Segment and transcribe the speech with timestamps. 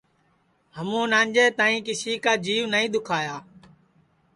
[0.77, 3.35] ہمون انجے تائی کسی کا جیو نائی دُؔکھایا